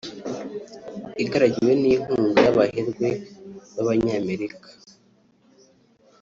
Igaragiwe 1.23 1.71
n’inkunga 1.81 2.37
y’abaherwe 2.45 3.09
b’Abanyamerika 3.73 4.67